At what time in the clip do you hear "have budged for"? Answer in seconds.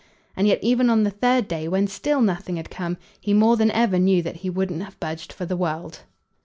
4.81-5.45